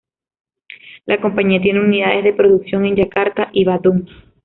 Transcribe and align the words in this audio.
La 1.05 1.21
compañía 1.21 1.61
tiene 1.61 1.79
unidades 1.79 2.23
de 2.23 2.33
producción 2.33 2.87
en 2.87 2.95
Yakarta 2.95 3.49
y 3.53 3.65
Bandung. 3.65 4.09